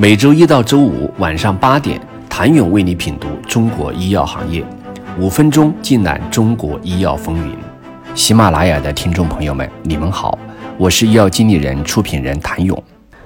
[0.00, 2.00] 每周一到周五晚上八点，
[2.30, 4.64] 谭勇为你品读中国医药行业，
[5.18, 7.52] 五分钟尽览中国医药风云。
[8.14, 10.38] 喜马拉雅的听众朋友们，你们好，
[10.76, 12.80] 我是医药经理人、出品人谭勇。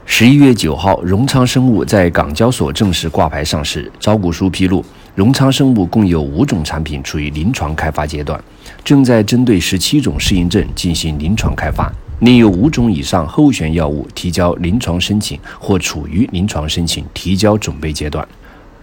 [0.07, 3.93] 十一月九号，荣昌生物在港交所正式挂牌上市。
[4.01, 4.83] 招股书披露，
[5.15, 8.43] 荣昌生物共有五种产品处于临床开发阶段，
[8.83, 11.93] 正在针对十七种适应症进行临床开发。
[12.23, 18.27] 另有五种以上候选药物提交临床申请或处于临床申请提交准备阶段。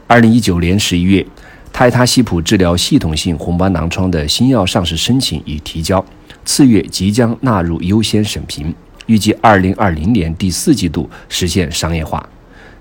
[0.08, 1.26] 二零一九年十一月，
[1.72, 6.04] 泰他西普治疗系统性红斑狼疮的新药上市申请已提交，
[6.44, 8.76] 次月即将纳入优先审评，
[9.06, 12.28] 预计二零二零年第四季度实现商业化。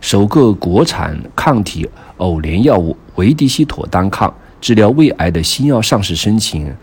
[0.01, 6.75] 首个国产抗体偶联药物维迪西妥单抗治疗胃癌的新药上市申请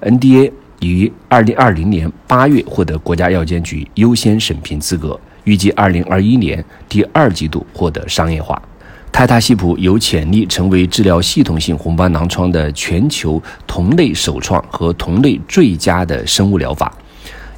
[0.00, 0.50] NDA。
[0.80, 8.60] 于二零二零年八月获得国家药监局优先审评资格，预计二零二一年第二季度获得商业化。
[9.10, 16.92] 泰他西普有潜力成为治疗系统性红斑狼疮的全球同类首创和同类最佳的生物疗法，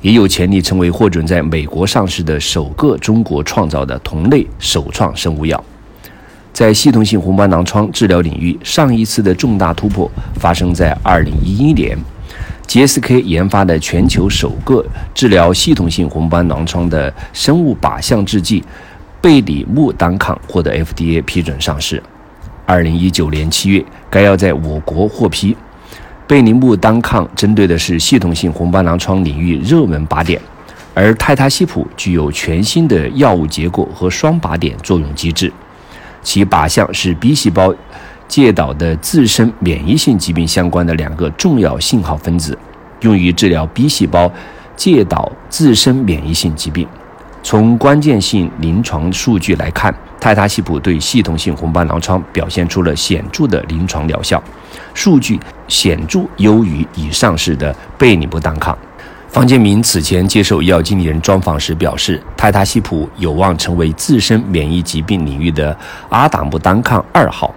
[0.01, 5.63] 也有潜力成为获准在美国上市的首个中国创造的同类首创生物药。
[6.53, 11.35] 在系统性红斑狼疮治疗领域，上一次的重大突破发生在二零
[12.71, 18.63] GSK 研发的全球首个治疗系统性红斑狼疮的生物靶向制剂
[19.21, 22.01] 贝里木单抗获得 FDA 批准上市。
[22.65, 25.57] 二零一九年七月，该药在我国获批。
[26.29, 30.41] 贝里木单抗针对的是系统性红斑狼疮领域热门靶点，
[30.95, 35.53] 而泰他西普具有全新的药物结构和双靶点作用机制，
[36.23, 37.75] 其靶向是 B 细胞。
[38.31, 42.57] 介导的自身免疫性疾病相关的两个重要信号分子，
[43.01, 44.31] 用于治疗 B 细胞
[44.77, 46.87] 介导自身免疫性疾病。
[47.43, 54.41] 从关键性临床数据来看，泰他西普对系统性红斑狼疮表现出了显著的临床疗效，
[54.95, 58.79] 数据显著优于已上市的贝里木单抗。
[59.29, 65.77] 方建明此前接受医药经理人专访时表示，泰他西普有望成为自身免疫疾病领域的
[66.11, 67.53] 阿达木单抗二号。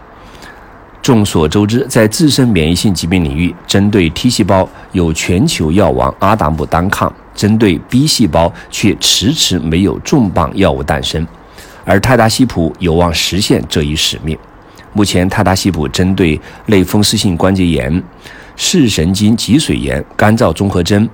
[1.04, 11.28] 众所周知，在自身免疫性疾病领域，针对 T 细胞有全球药王阿达姆单抗，针对 B 细胞却迟迟没有重磅药物诞生。
[11.84, 14.38] 而泰达西普有望实现这一使命。
[14.94, 18.02] 目前，泰达西普针对类风湿性关节炎、
[18.56, 21.10] 视神经脊髓炎、干燥综合征、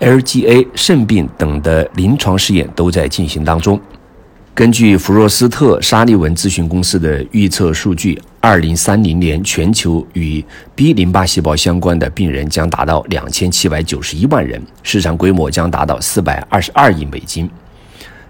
[0.00, 3.80] LGA 肾病等的临床试验都在进行当中。
[4.52, 10.44] 根据弗若斯特沙利文咨询公司的预测数据，二零三零年全球与
[10.74, 17.48] B 淋巴细胞相关的病人将达到两千七百九十一万人，市场规模将达到四百二十二亿美金。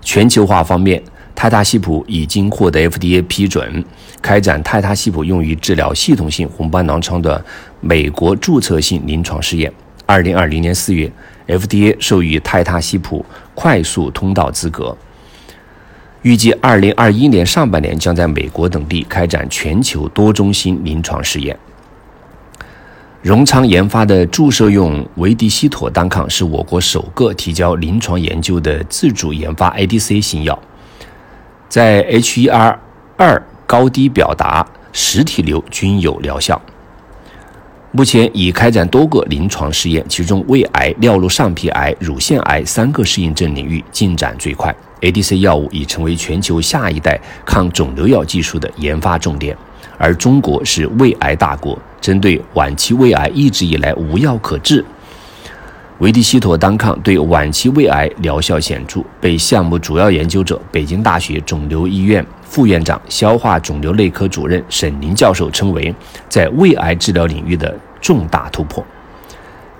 [0.00, 1.02] 全球化方面，
[1.34, 3.84] 泰他西普已经获得 FDA 批准，
[4.22, 7.44] 开展泰他西普用于治疗系统性红斑狼疮的
[7.80, 9.72] 美国注册性临床试验。
[10.06, 11.10] 二零二零年四月
[11.48, 14.96] ，FDA 授予泰他西普快速通道资格。
[16.24, 21.54] 预计二零二一年上半年将在美国等地开展全球多中心临床试验。
[23.20, 30.58] 荣昌研发的注射用维迪西妥单抗是我国首个提交临床研究的自主研发 ADC 新药，
[31.68, 32.78] 在 HER
[33.18, 36.58] 二高低表达、实体瘤均有疗效。
[37.96, 44.74] 目前已开展多个临床试验，其中胃癌、尿路上皮癌、乳腺癌三个适应症领域进展最快。
[45.00, 49.56] ADC 药物已成为全球下一代抗肿瘤药技术的研发重点，
[49.96, 54.84] 而中国是胃癌大国，针对晚期胃癌一直以来无药可治。
[56.00, 65.94] 维迪西妥单抗对晚期胃癌疗效显著，被项目主要研究者、北京大学肿瘤医院副院长、消化肿瘤内科主任沈林教授称为
[66.28, 68.84] 在胃癌治疗领域的重大突破。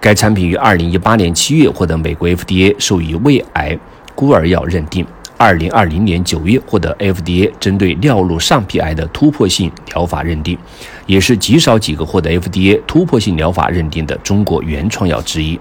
[0.01, 3.77] 该产品于二零一八年七月获得美国 FDA 授予胃癌。
[4.15, 5.05] 孤儿药认定，
[5.37, 10.57] 二零二零年九月获得 FDA 针对尿路上皮癌的突破性疗法认定，
[11.07, 15.59] 也是极少几个获得 FDA 突破性疗法认定的中国原创药之一。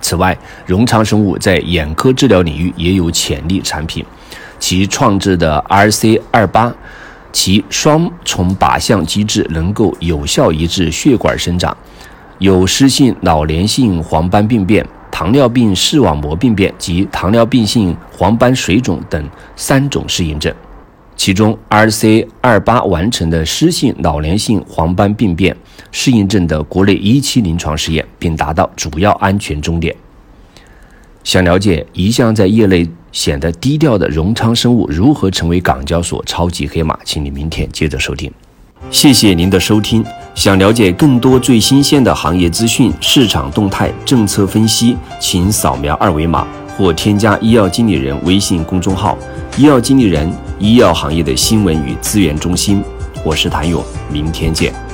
[0.00, 4.04] 此外，荣昌生物在眼科治疗领域也有潜力产品，
[4.58, 6.74] 其创制的 RC 二八，
[7.32, 11.76] 其双重靶向机制能够有效抑制血管生长，
[12.38, 14.86] 有湿性老年性黄斑病变。
[15.08, 19.26] 糖尿病视网膜病变及糖尿病性黄斑水肿等
[19.56, 20.54] 三种适应症，
[21.16, 25.56] 其中 RC 二八完成的湿性老年性黄斑病变
[25.90, 29.94] 适应症的国内一期临床试验，并达到主要安全终点。
[31.24, 36.96] 想了解一项在业内显得低调的荣昌生物如何成为港交所超级黑马？
[37.04, 38.30] 请你明天接着收听。
[38.90, 40.04] 谢谢您的收听。
[40.34, 46.46] 想了解更多最新鲜的行业资讯、市场动态、政策分析，请扫描二维码
[46.76, 49.18] 或添加医药经理人微信公众号
[49.56, 50.30] “医药经理人”
[50.60, 52.80] 医药行业的新闻与资源中心。
[53.24, 53.82] 我是谭勇，
[54.12, 54.85] 明天见。